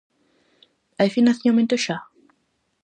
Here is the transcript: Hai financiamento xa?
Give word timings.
Hai 0.99 1.09
financiamento 1.17 1.75
xa? 1.85 1.97